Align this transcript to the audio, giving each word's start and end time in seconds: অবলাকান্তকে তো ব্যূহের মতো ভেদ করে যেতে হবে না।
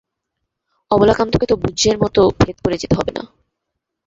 অবলাকান্তকে 0.91 1.45
তো 1.47 1.55
ব্যূহের 1.61 1.97
মতো 2.03 2.21
ভেদ 2.39 2.57
করে 2.63 2.75
যেতে 2.77 2.95
হবে 2.95 3.11
না। 3.11 3.23